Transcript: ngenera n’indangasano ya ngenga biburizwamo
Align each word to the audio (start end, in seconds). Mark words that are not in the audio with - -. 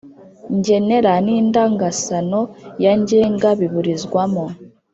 ngenera 0.57 1.13
n’indangasano 1.25 2.41
ya 2.83 2.93
ngenga 2.99 3.49
biburizwamo 3.59 4.45